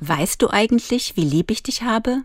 Weißt 0.00 0.40
du 0.42 0.50
eigentlich, 0.50 1.16
wie 1.16 1.24
lieb 1.24 1.50
ich 1.50 1.62
dich 1.62 1.82
habe? 1.82 2.22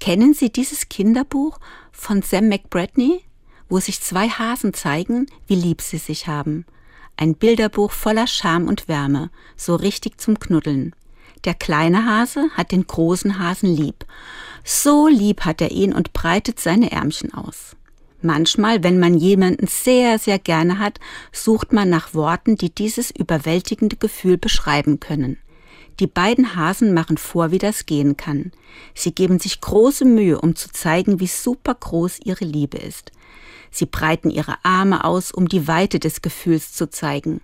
Kennen 0.00 0.34
Sie 0.34 0.50
dieses 0.50 0.88
Kinderbuch 0.88 1.58
von 1.92 2.22
Sam 2.22 2.48
McBratney, 2.48 3.22
wo 3.68 3.80
sich 3.80 4.00
zwei 4.00 4.28
Hasen 4.28 4.72
zeigen, 4.74 5.26
wie 5.46 5.56
lieb 5.56 5.82
sie 5.82 5.98
sich 5.98 6.26
haben? 6.26 6.64
Ein 7.16 7.34
Bilderbuch 7.34 7.90
voller 7.90 8.26
Scham 8.26 8.68
und 8.68 8.88
Wärme, 8.88 9.30
so 9.56 9.74
richtig 9.74 10.20
zum 10.20 10.38
Knuddeln. 10.38 10.94
Der 11.44 11.54
kleine 11.54 12.06
Hase 12.06 12.48
hat 12.54 12.72
den 12.72 12.86
großen 12.86 13.38
Hasen 13.38 13.74
lieb. 13.74 14.04
So 14.64 15.08
lieb 15.08 15.42
hat 15.42 15.60
er 15.60 15.70
ihn 15.70 15.92
und 15.92 16.12
breitet 16.12 16.60
seine 16.60 16.92
Ärmchen 16.92 17.32
aus. 17.32 17.76
Manchmal, 18.22 18.82
wenn 18.82 18.98
man 18.98 19.14
jemanden 19.14 19.66
sehr, 19.66 20.18
sehr 20.18 20.38
gerne 20.38 20.78
hat, 20.78 20.98
sucht 21.32 21.72
man 21.72 21.88
nach 21.88 22.14
Worten, 22.14 22.56
die 22.56 22.74
dieses 22.74 23.10
überwältigende 23.10 23.96
Gefühl 23.96 24.38
beschreiben 24.38 25.00
können. 25.00 25.38
Die 25.98 26.06
beiden 26.06 26.56
Hasen 26.56 26.92
machen 26.92 27.16
vor, 27.16 27.50
wie 27.50 27.58
das 27.58 27.86
gehen 27.86 28.16
kann. 28.16 28.52
Sie 28.94 29.12
geben 29.12 29.38
sich 29.38 29.60
große 29.60 30.04
Mühe, 30.04 30.40
um 30.40 30.54
zu 30.54 30.70
zeigen, 30.70 31.20
wie 31.20 31.26
super 31.26 31.74
groß 31.74 32.20
ihre 32.24 32.44
Liebe 32.44 32.76
ist. 32.76 33.12
Sie 33.70 33.86
breiten 33.86 34.30
ihre 34.30 34.56
Arme 34.62 35.04
aus, 35.04 35.32
um 35.32 35.48
die 35.48 35.66
Weite 35.68 35.98
des 35.98 36.22
Gefühls 36.22 36.72
zu 36.72 36.90
zeigen. 36.90 37.40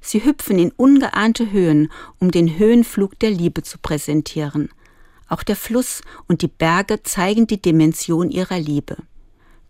Sie 0.00 0.24
hüpfen 0.24 0.58
in 0.58 0.72
ungeahnte 0.72 1.52
Höhen, 1.52 1.90
um 2.18 2.30
den 2.30 2.58
Höhenflug 2.58 3.18
der 3.20 3.30
Liebe 3.30 3.62
zu 3.62 3.78
präsentieren. 3.78 4.70
Auch 5.28 5.42
der 5.42 5.56
Fluss 5.56 6.02
und 6.28 6.42
die 6.42 6.48
Berge 6.48 7.02
zeigen 7.02 7.46
die 7.46 7.60
Dimension 7.60 8.30
ihrer 8.30 8.58
Liebe. 8.58 8.98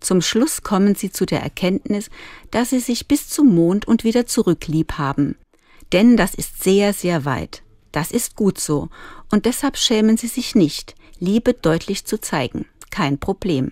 Zum 0.00 0.20
Schluss 0.20 0.62
kommen 0.62 0.94
sie 0.94 1.10
zu 1.10 1.24
der 1.24 1.42
Erkenntnis, 1.42 2.10
dass 2.50 2.70
sie 2.70 2.80
sich 2.80 3.06
bis 3.06 3.28
zum 3.28 3.54
Mond 3.54 3.86
und 3.86 4.04
wieder 4.04 4.26
zurück 4.26 4.66
lieb 4.66 4.94
haben. 4.98 5.36
Denn 5.92 6.16
das 6.16 6.34
ist 6.34 6.62
sehr, 6.62 6.92
sehr 6.92 7.24
weit. 7.24 7.62
Das 7.94 8.10
ist 8.10 8.34
gut 8.34 8.58
so. 8.58 8.88
Und 9.30 9.46
deshalb 9.46 9.76
schämen 9.76 10.16
sie 10.16 10.26
sich 10.26 10.56
nicht, 10.56 10.96
Liebe 11.20 11.54
deutlich 11.54 12.04
zu 12.04 12.20
zeigen. 12.20 12.66
Kein 12.90 13.20
Problem. 13.20 13.70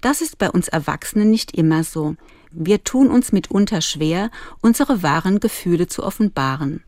Das 0.00 0.20
ist 0.20 0.38
bei 0.38 0.50
uns 0.50 0.66
Erwachsenen 0.66 1.30
nicht 1.30 1.52
immer 1.52 1.84
so. 1.84 2.16
Wir 2.50 2.82
tun 2.82 3.12
uns 3.12 3.30
mitunter 3.30 3.80
schwer, 3.80 4.32
unsere 4.60 5.04
wahren 5.04 5.38
Gefühle 5.38 5.86
zu 5.86 6.02
offenbaren. 6.02 6.82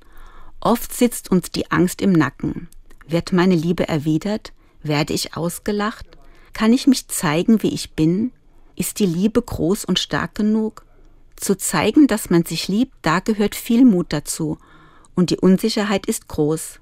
Oft 0.59 0.93
sitzt 0.93 1.31
uns 1.31 1.53
die 1.53 1.71
Angst 1.71 2.03
im 2.03 2.11
Nacken. 2.13 2.69
Wird 3.07 3.33
meine 3.33 3.55
Liebe 3.55 3.87
erwidert? 3.87 4.53
Werde 4.83 5.13
ich 5.13 5.37
ausgelacht? 5.37 6.07
Kann 6.53 6.73
ich 6.73 6.89
mich 6.89 7.07
zeigen, 7.07 7.63
wie 7.63 7.73
ich 7.73 7.93
bin? 7.93 8.33
Ist 8.75 8.99
die 8.99 9.07
Liebe 9.07 9.41
groß 9.41 9.85
und 9.85 10.01
stark 10.01 10.35
genug? 10.35 10.85
Zu 11.37 11.57
zeigen, 11.57 12.09
dass 12.09 12.29
man 12.29 12.45
sich 12.45 12.67
liebt, 12.67 12.93
da 13.03 13.21
gehört 13.21 13.55
viel 13.55 13.85
Mut 13.85 14.07
dazu. 14.09 14.59
Und 15.17 15.31
die 15.31 15.39
Unsicherheit 15.39 16.07
ist 16.07 16.29
groß. 16.29 16.79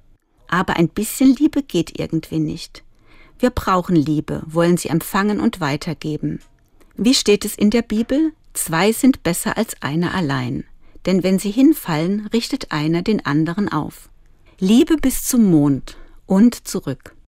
Aber 0.49 0.77
ein 0.77 0.91
bisschen 0.91 1.35
Liebe 1.35 1.63
geht 1.63 1.99
irgendwie 1.99 2.41
nicht. 2.41 2.85
Wir 3.39 3.51
brauchen 3.51 3.97
Liebe, 3.97 4.43
wollen 4.47 4.77
sie 4.77 4.89
empfangen 4.89 5.41
und 5.41 5.61
weitergeben. 5.61 6.41
Wie 6.97 7.15
steht 7.15 7.45
es 7.47 7.55
in 7.55 7.71
der 7.71 7.83
Bibel? 7.83 8.33
Zwei 8.53 8.93
sind 8.93 9.23
besser 9.23 9.57
als 9.57 9.81
einer 9.81 10.15
allein. 10.15 10.65
Denn 11.07 11.23
wenn 11.23 11.39
sie 11.39 11.51
hinfallen, 11.51 12.27
richtet 12.33 12.71
einer 12.73 13.03
den 13.03 13.25
anderen 13.25 13.69
auf. 13.71 14.11
Liebe 14.59 14.97
bis 14.97 15.25
zum 15.25 15.51
Mond 15.51 15.97
und 16.27 16.69
zurück. 16.69 17.14